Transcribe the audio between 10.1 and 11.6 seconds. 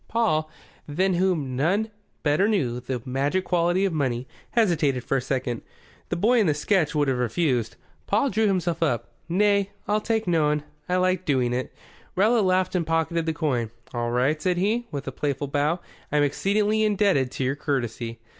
noan. I liked doing